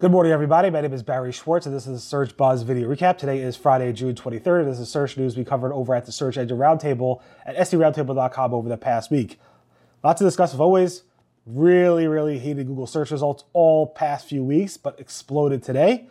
[0.00, 0.70] Good morning, everybody.
[0.70, 3.18] My name is Barry Schwartz, and this is the Search Buzz video recap.
[3.18, 6.38] Today is Friday, June 23rd, this is search news we covered over at the Search
[6.38, 9.38] Engine Roundtable at seroundtable.com over the past week.
[10.02, 11.02] Lots to discuss, as always.
[11.44, 16.08] Really, really hated Google search results all past few weeks, but exploded today.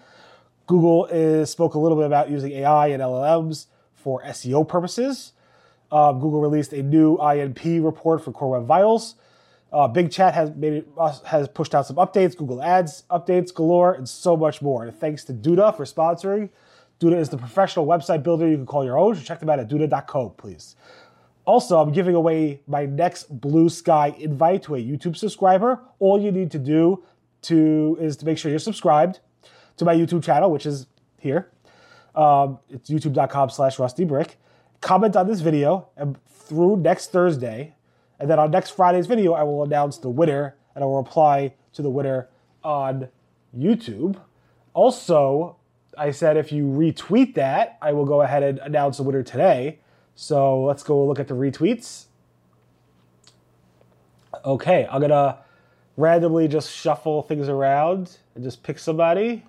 [0.68, 3.66] Google is, spoke a little bit about using AI and LLMs
[3.96, 5.32] for SEO purposes.
[5.92, 9.16] Uh, Google released a new INP report for Core Web Vitals.
[9.72, 13.54] Uh, Bing Chat has made it, uh, has pushed out some updates, Google Ads updates
[13.54, 14.86] galore, and so much more.
[14.86, 16.50] And thanks to Duda for sponsoring.
[17.00, 19.16] Duda is the professional website builder you can call your own.
[19.22, 20.76] check them out at duda.co, please.
[21.46, 25.80] Also, I'm giving away my next Blue Sky invite to a YouTube subscriber.
[26.00, 27.04] All you need to do
[27.44, 29.20] to is to make sure you're subscribed
[29.78, 31.50] to my YouTube channel, which is here.
[32.16, 34.32] Um, it's youtube.com slash rustybrick.
[34.82, 37.76] Comment on this video, and through next Thursday,
[38.20, 41.54] and then on next Friday's video, I will announce the winner and I will reply
[41.74, 42.28] to the winner
[42.64, 43.08] on
[43.58, 44.18] YouTube.
[44.74, 45.56] Also,
[45.98, 49.80] I said if you retweet that, I will go ahead and announce the winner today.
[50.16, 52.06] So let's go look at the retweets.
[54.44, 55.40] Okay, I'm gonna
[55.98, 59.46] randomly just shuffle things around and just pick somebody.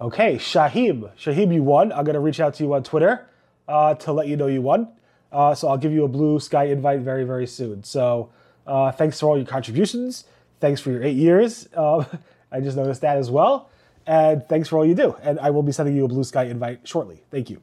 [0.00, 1.10] Okay, Shahib.
[1.16, 1.92] Shahib, you won.
[1.92, 3.26] I'm gonna reach out to you on Twitter
[3.68, 4.88] uh, to let you know you won.
[5.36, 7.84] Uh, so I'll give you a blue sky invite very, very soon.
[7.84, 8.30] So
[8.66, 10.24] uh, thanks for all your contributions.
[10.60, 11.68] Thanks for your eight years.
[11.76, 12.06] Uh,
[12.52, 13.68] I just noticed that as well.
[14.06, 15.14] And thanks for all you do.
[15.20, 17.22] And I will be sending you a blue sky invite shortly.
[17.30, 17.60] Thank you.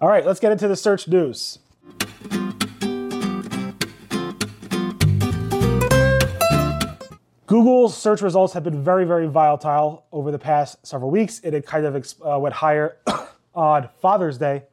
[0.00, 1.60] All right, let's get into the search news.
[7.46, 11.38] Google's search results have been very, very volatile over the past several weeks.
[11.44, 12.96] It had kind of uh, went higher
[13.54, 14.64] on Father's Day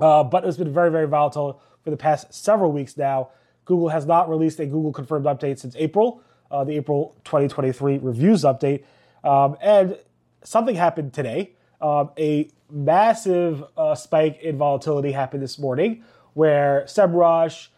[0.00, 3.30] uh, but it's been very, very volatile for the past several weeks now.
[3.64, 8.42] Google has not released a Google confirmed update since April, uh, the April 2023 reviews
[8.42, 8.84] update.
[9.24, 9.98] Um, and
[10.44, 11.52] something happened today.
[11.80, 16.04] Um, a massive uh, spike in volatility happened this morning
[16.34, 17.68] where SEMrush,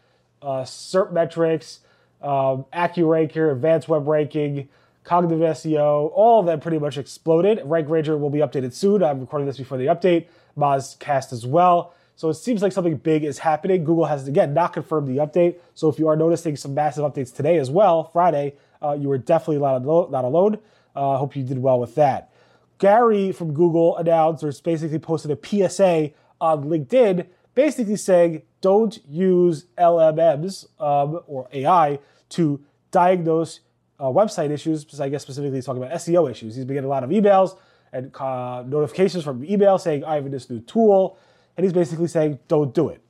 [0.41, 1.79] uh, SERP metrics,
[2.21, 4.69] um, AccuRanker, Advanced Web Ranking,
[5.03, 7.61] Cognitive SEO, all of them pretty much exploded.
[7.63, 9.01] Rank Ranger will be updated soon.
[9.01, 10.27] I'm recording this before the update.
[10.57, 11.93] Mozcast as well.
[12.19, 13.85] So it seems like something big is happening.
[13.85, 15.55] Google has, again, not confirmed the update.
[15.73, 19.17] So if you are noticing some massive updates today as well, Friday, uh, you are
[19.17, 20.59] definitely not, not alone.
[20.97, 22.33] I uh, hope you did well with that.
[22.77, 27.25] Gary from Google announced or basically posted a PSA on LinkedIn
[27.55, 31.99] basically saying don't use LLMs um, or AI
[32.31, 32.59] to
[32.91, 33.61] diagnose
[33.97, 36.53] uh, website issues, because I guess specifically he's talking about SEO issues.
[36.53, 37.57] He's been getting a lot of emails
[37.93, 41.17] and uh, notifications from email saying, I have this new tool
[41.59, 43.01] and he's basically saying, don't do it.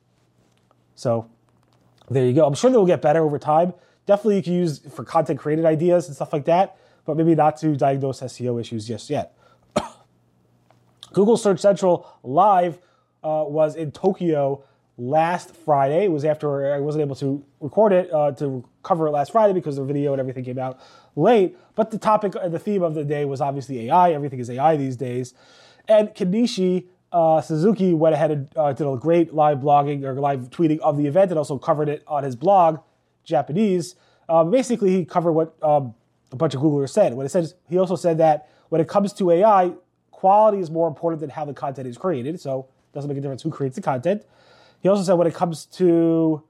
[0.96, 1.30] So
[2.10, 2.44] there you go.
[2.44, 3.74] I'm sure they will get better over time.
[4.06, 7.58] Definitely you can use for content created ideas and stuff like that, but maybe not
[7.58, 9.38] to diagnose SEO issues just yet.
[11.12, 12.80] Google Search Central Live
[13.22, 14.64] uh, was in Tokyo
[14.98, 16.06] last Friday.
[16.06, 19.52] It was after I wasn't able to record it uh, to cover it last Friday
[19.52, 20.80] because the video and everything came out
[21.14, 21.56] late.
[21.76, 24.10] But the topic, and the theme of the day was obviously AI.
[24.10, 25.34] Everything is AI these days.
[25.86, 30.50] And Kenichi uh, Suzuki went ahead and uh, did a great live blogging or live
[30.50, 32.80] tweeting of the event and also covered it on his blog,
[33.24, 33.96] Japanese.
[34.28, 35.94] Um, basically, he covered what um,
[36.30, 37.14] a bunch of Googlers said.
[37.14, 39.72] What it says, he also said that when it comes to AI,
[40.12, 42.40] quality is more important than how the content is created.
[42.40, 44.24] So it doesn't make a difference who creates the content.
[44.80, 46.42] He also said when it comes to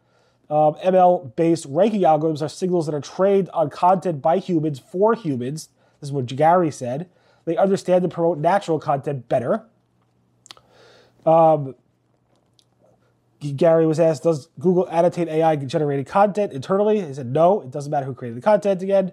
[0.51, 5.69] um, ML-based ranking algorithms are signals that are trained on content by humans for humans.
[6.01, 7.09] This is what Gary said.
[7.45, 9.65] They understand and promote natural content better.
[11.27, 11.75] Um,
[13.57, 17.01] Gary was asked, does Google annotate AI generated content internally?
[17.01, 19.13] He said, no, it doesn't matter who created the content again.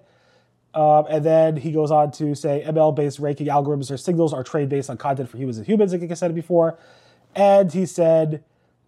[0.74, 4.44] Um, and then he goes on to say ML based ranking algorithms or signals are
[4.44, 6.78] trained based on content for humans and humans, like I said before.
[7.34, 8.44] And he said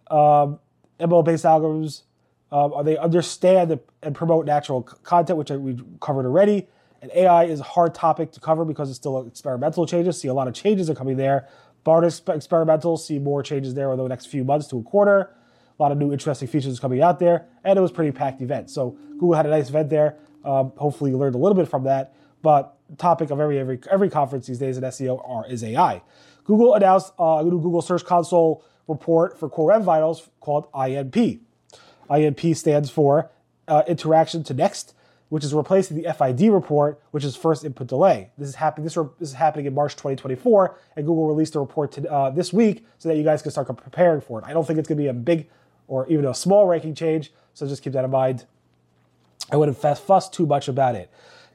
[0.09, 0.59] um,
[0.99, 2.03] ML based algorithms,
[2.51, 6.67] um, they understand and promote natural content, which we covered already.
[7.01, 10.19] And AI is a hard topic to cover because it's still experimental changes.
[10.19, 11.47] See, a lot of changes are coming there,
[11.83, 15.31] Bard experimental, see more changes there over the next few months to a quarter.
[15.79, 18.69] A lot of new interesting features coming out there, and it was pretty packed event.
[18.69, 20.17] So Google had a nice event there.
[20.45, 22.13] Um, hopefully, you learned a little bit from that.
[22.41, 26.01] But topic of every every every conference these days in SEO are is AI.
[26.43, 31.39] Google announced uh, a new Google Search Console report for Core Web Vitals called INP.
[32.09, 33.31] INP stands for
[33.67, 34.93] uh, Interaction to Next
[35.31, 38.29] which is replacing the FID report, which is first input delay.
[38.37, 38.83] This is happening.
[38.83, 42.31] This, re- this is happening in March 2024, and Google released a report to, uh,
[42.31, 44.45] this week so that you guys can start preparing for it.
[44.45, 45.47] I don't think it's going to be a big
[45.87, 48.43] or even a small ranking change, so just keep that in mind.
[49.49, 51.09] I wouldn't fuss too much about it.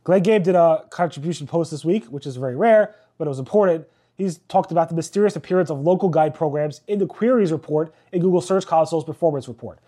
[0.04, 3.38] Glenn Gabe did a contribution post this week, which is very rare, but it was
[3.38, 3.86] important.
[4.16, 8.22] He's talked about the mysterious appearance of local guide programs in the queries report in
[8.22, 9.80] Google Search Console's performance report.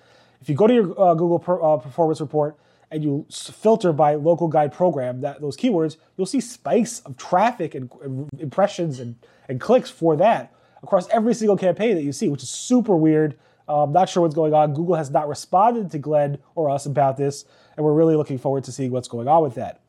[0.43, 2.55] If you go to your uh, Google per, uh, performance report
[2.91, 7.75] and you filter by local guide program that those keywords, you'll see spikes of traffic
[7.75, 7.91] and,
[8.39, 9.17] impressions and,
[9.49, 13.37] and clicks for that across every single campaign that you see, which is super weird.
[13.69, 14.73] I'm not sure what's going on.
[14.73, 17.45] Google has not responded to Glenn or us about this,
[17.77, 19.81] and we're really looking forward to seeing what's going on with that.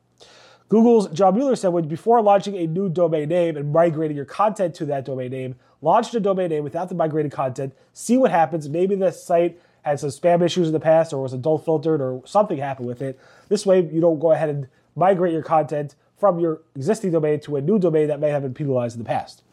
[0.67, 4.75] Google's John Mueller said when before launching a new domain name and migrating your content
[4.75, 8.69] to that domain name, launch the domain name without the migrated content, see what happens.
[8.69, 12.21] Maybe the site had some spam issues in the past or was adult filtered or
[12.25, 13.19] something happened with it.
[13.47, 17.55] This way, you don't go ahead and migrate your content from your existing domain to
[17.55, 19.43] a new domain that may have been penalized in the past.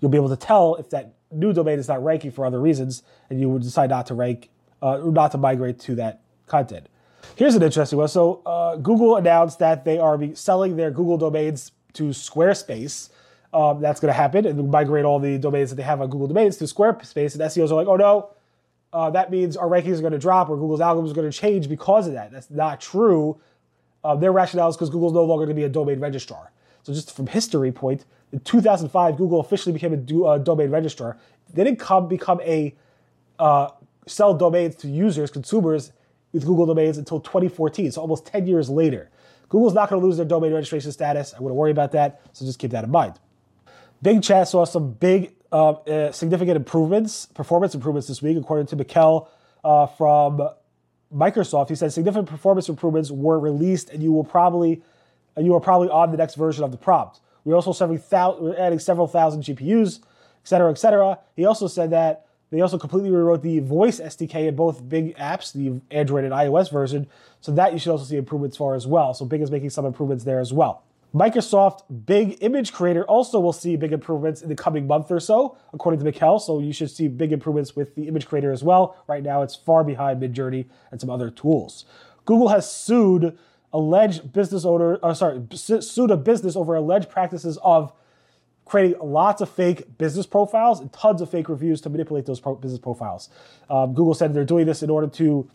[0.00, 3.02] You'll be able to tell if that new domain is not ranking for other reasons,
[3.30, 4.50] and you would decide not to rank,
[4.80, 6.88] uh, not to migrate to that content.
[7.36, 8.08] Here's an interesting one.
[8.08, 13.10] So, uh, Google announced that they are selling their Google domains to Squarespace.
[13.52, 16.26] Um, that's going to happen, and migrate all the domains that they have on Google
[16.26, 17.34] Domains to Squarespace.
[17.34, 18.30] And SEOs are like, "Oh no,
[18.92, 21.36] uh, that means our rankings are going to drop or Google's algorithm is going to
[21.36, 22.30] change because of that.
[22.30, 23.40] That's not true.
[24.04, 26.52] Uh, their rationale is because Google's no longer going to be a domain registrar.
[26.82, 31.16] So just from history point, in 2005, Google officially became a do, uh, domain registrar.
[31.54, 32.74] They didn't come become a
[33.38, 33.68] uh,
[34.06, 35.92] sell domains to users, consumers
[36.32, 37.92] with Google domains until 2014.
[37.92, 39.10] So almost 10 years later.
[39.48, 41.34] Google's not going to lose their domain registration status.
[41.34, 42.22] I wouldn't worry about that.
[42.32, 43.14] So just keep that in mind.
[44.02, 48.76] Bing Chat saw some big uh, uh, significant improvements, performance improvements this week, according to
[48.76, 49.30] Mikhail
[49.62, 50.48] uh, from
[51.14, 51.68] Microsoft.
[51.68, 54.82] He said significant performance improvements were released, and you will probably
[55.38, 57.20] you are probably on the next version of the prompt.
[57.44, 60.04] We're also we're adding several thousand GPUs, et
[60.48, 61.18] cetera, et cetera.
[61.36, 65.52] He also said that they also completely rewrote the voice SDK in both Bing apps,
[65.52, 67.06] the Android and iOS version,
[67.40, 69.14] so that you should also see improvements for as well.
[69.14, 70.82] So Bing is making some improvements there as well.
[71.14, 75.58] Microsoft Bing Image Creator also will see big improvements in the coming month or so,
[75.74, 76.38] according to Mikhail.
[76.38, 78.96] So you should see big improvements with the Image Creator as well.
[79.06, 81.84] Right now, it's far behind Midjourney and some other tools.
[82.24, 83.36] Google has sued
[83.72, 87.92] alleged business owner, uh, sorry, sued a business over alleged practices of
[88.64, 92.54] creating lots of fake business profiles and tons of fake reviews to manipulate those pro-
[92.54, 93.28] business profiles.
[93.68, 95.48] Um, Google said they're doing this in order to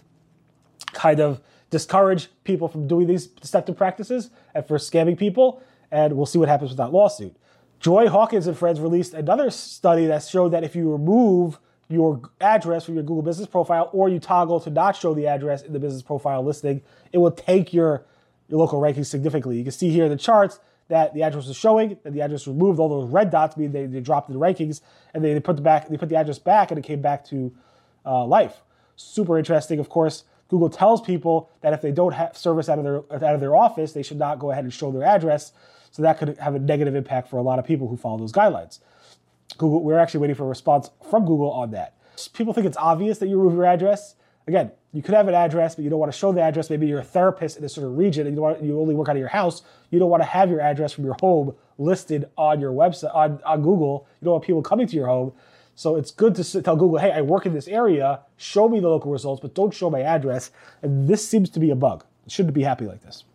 [0.94, 5.62] kind of discourage people from doing these deceptive practices and for scamming people.
[5.92, 7.36] And we'll see what happens with that lawsuit.
[7.80, 12.86] Joy Hawkins and friends released another study that showed that if you remove your address
[12.86, 15.80] from your Google business profile or you toggle to not show the address in the
[15.80, 16.82] business profile listing,
[17.12, 18.06] it will take your,
[18.50, 19.58] your local rankings significantly.
[19.58, 20.60] You can see here in the charts
[20.90, 23.86] that the address was showing, that the address removed, all those red dots mean they,
[23.86, 24.82] they dropped the rankings,
[25.14, 27.26] and they, they put the back they put the address back and it came back
[27.26, 27.54] to
[28.06, 28.62] uh, life.
[28.96, 30.24] Super interesting, of course.
[30.50, 32.98] Google tells people that if they don't have service out of their
[33.28, 35.52] out of their office, they should not go ahead and show their address.
[35.92, 38.32] So that could have a negative impact for a lot of people who follow those
[38.32, 38.80] guidelines.
[39.58, 41.96] Google, we're actually waiting for a response from Google on that.
[42.34, 44.16] People think it's obvious that you remove your address.
[44.48, 46.70] Again, you could have an address, but you don't want to show the address.
[46.70, 49.16] Maybe you're a therapist in a certain region and you, want, you only work out
[49.16, 49.62] of your house.
[49.92, 53.42] You don't want to have your address from your home listed on your website on,
[53.46, 54.08] on Google.
[54.22, 55.34] You don't want people coming to your home.
[55.78, 58.90] So it's good to tell Google, hey, I work in this area, show me the
[58.90, 60.50] local results, but don't show my address.
[60.82, 62.04] And this seems to be a bug.
[62.26, 63.26] It shouldn't be happy like this.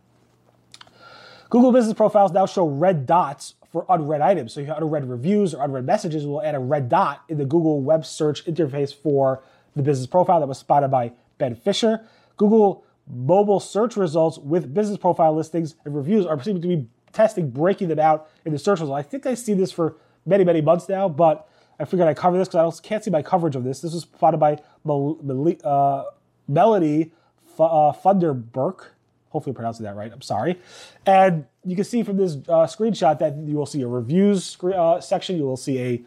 [1.50, 4.52] Google Business Profiles now show red dots for unread items.
[4.52, 7.38] So if you have unread reviews or unread messages, we'll add a red dot in
[7.38, 9.44] the Google web search interface for
[9.76, 12.00] the business profile that was spotted by Ben Fisher.
[12.38, 17.50] Google mobile search results with business profile listings and reviews are seeming to be testing
[17.50, 18.98] breaking them out in the search results.
[18.98, 19.94] I think I've seen this for
[20.26, 21.48] many, many months now, but
[21.82, 23.80] I figured I'd cover this because I also can't see my coverage of this.
[23.80, 26.04] This was spotted by Mel- Mel- uh,
[26.46, 27.12] Melody
[27.54, 28.86] F- uh, Funderburk.
[29.30, 30.12] Hopefully, I'm pronouncing that right.
[30.12, 30.60] I'm sorry.
[31.06, 35.00] And you can see from this uh, screenshot that you will see a reviews uh,
[35.00, 36.02] section, you will see a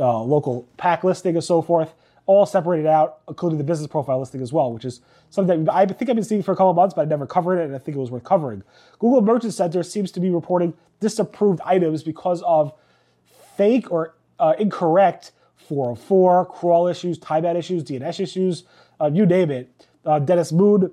[0.00, 1.94] uh, local pack listing, and so forth,
[2.26, 5.86] all separated out, including the business profile listing as well, which is something that I
[5.86, 7.76] think I've been seeing for a couple of months, but I never covered it, and
[7.76, 8.64] I think it was worth covering.
[8.98, 12.72] Google Merchant Center seems to be reporting disapproved items because of
[13.56, 18.64] fake or uh, incorrect 404, crawl issues, timeout issues, DNS issues,
[19.00, 19.86] uh, you name it.
[20.04, 20.90] Uh, Dennis Moon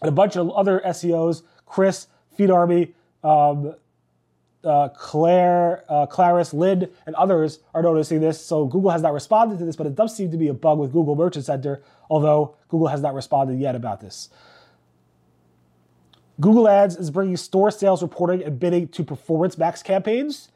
[0.00, 2.06] and a bunch of other SEOs, Chris,
[2.36, 3.74] Feed Army, um,
[4.64, 8.44] uh, Claire, uh, Claris, Lynn, and others are noticing this.
[8.44, 10.78] So Google has not responded to this, but it does seem to be a bug
[10.78, 14.30] with Google Merchant Center, although Google has not responded yet about this.
[16.40, 20.48] Google Ads is bringing store sales reporting and bidding to Performance Max campaigns.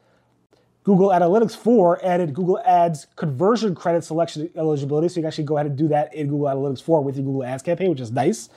[0.89, 5.55] Google Analytics 4 added Google Ads conversion credit selection eligibility, so you can actually go
[5.55, 8.11] ahead and do that in Google Analytics 4 with your Google Ads campaign, which is
[8.11, 8.49] nice.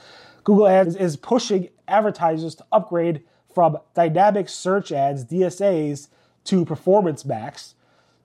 [0.43, 3.21] Google Ads is pushing advertisers to upgrade
[3.53, 6.07] from dynamic search ads, DSAs,
[6.45, 7.75] to performance max,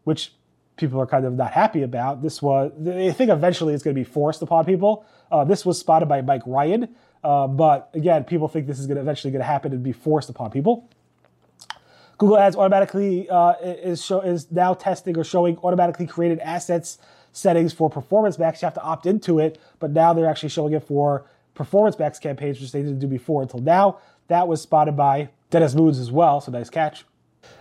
[0.04, 0.32] which
[0.78, 2.22] people are kind of not happy about.
[2.22, 5.04] This was, they think eventually it's going to be forced upon people.
[5.30, 6.88] Uh, this was spotted by Mike Ryan,
[7.22, 9.92] uh, but again, people think this is going to eventually going to happen and be
[9.92, 10.88] forced upon people.
[12.18, 16.98] Google Ads automatically uh, is show, is now testing or showing automatically created assets
[17.32, 18.60] settings for Performance Max.
[18.60, 22.18] You have to opt into it, but now they're actually showing it for Performance Max
[22.18, 23.98] campaigns, which they didn't do before until now.
[24.26, 27.04] That was spotted by Dennis Moons as well, so nice catch.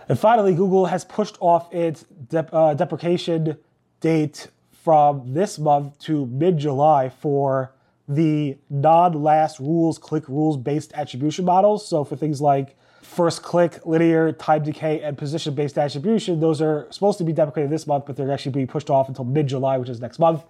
[0.08, 3.56] And finally, Google has pushed off its de- uh, deprecation
[4.00, 7.72] date from this month to mid July for
[8.08, 11.86] the non last rules, click rules based attribution models.
[11.86, 12.76] So for things like
[13.08, 17.70] first click, linear, time decay, and position based attribution, those are supposed to be deprecated
[17.70, 20.42] this month, but they're actually being pushed off until mid July, which is next month.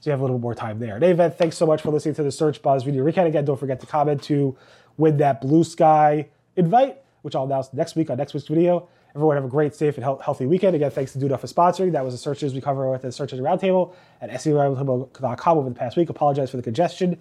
[0.00, 1.02] So you have a little more time there.
[1.02, 3.26] Event, thanks so much for listening to the Search Buzz video recap.
[3.26, 4.56] Again, don't forget to comment to
[4.96, 8.88] win that blue sky invite, which I'll announce next week on next week's video.
[9.14, 10.74] Everyone have a great, safe, and healthy weekend.
[10.74, 11.92] Again, thanks to Duda for sponsoring.
[11.92, 15.74] That was the searches we cover with the Search Searches Roundtable at SEOroundtable.com over the
[15.74, 16.08] past week.
[16.08, 17.20] Apologize for the congestion.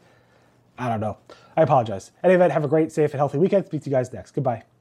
[0.78, 1.18] I don't know.
[1.56, 2.12] I apologize.
[2.24, 3.66] Any event, have a great, safe, and healthy weekend.
[3.66, 4.32] Speak to you guys next.
[4.32, 4.72] Goodbye.